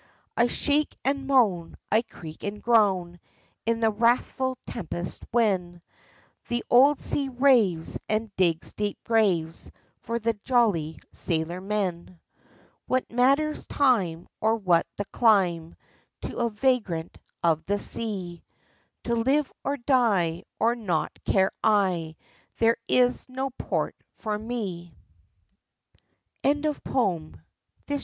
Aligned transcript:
I 0.35 0.47
shake 0.47 0.97
and 1.05 1.27
moan, 1.27 1.77
I 1.91 2.01
creak 2.01 2.43
and 2.43 2.59
groan, 2.59 3.19
In 3.67 3.81
the 3.81 3.91
wrathful 3.91 4.57
tempest 4.65 5.21
when 5.29 5.79
The 6.47 6.65
old 6.71 6.99
sea 6.99 7.29
raves 7.29 7.99
and 8.09 8.35
digs 8.35 8.73
deep 8.73 8.97
graves 9.03 9.69
For 9.99 10.17
the 10.17 10.33
jolly 10.43 10.97
sailor 11.11 11.61
men. 11.61 12.19
THE 12.87 12.87
DERELICT. 12.87 12.87
35 12.87 12.87
What 12.87 13.11
matters 13.11 13.67
time 13.67 14.27
or 14.39 14.55
what 14.55 14.87
the 14.97 15.05
clime 15.05 15.75
To 16.23 16.37
a 16.37 16.49
vagrant 16.49 17.19
of 17.43 17.63
the 17.65 17.77
sea? 17.77 18.41
To 19.03 19.13
live 19.13 19.51
or 19.63 19.77
die, 19.77 20.45
oh 20.59 20.73
naught 20.73 21.19
care 21.25 21.51
I, 21.63 22.15
There 22.57 22.77
is 22.87 23.29
no 23.29 23.51
port 23.51 23.93
for 24.13 24.35
me 24.39 24.95
1 26.41 26.63
Copalis. 26.63 27.41